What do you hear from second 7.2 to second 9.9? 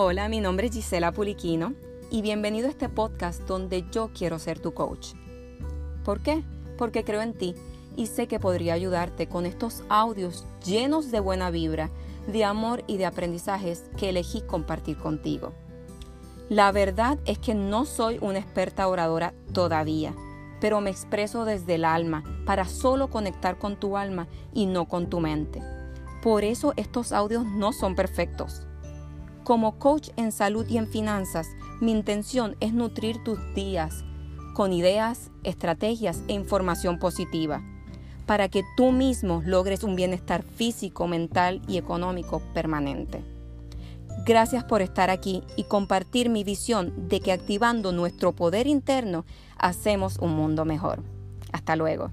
en ti y sé que podría ayudarte con estos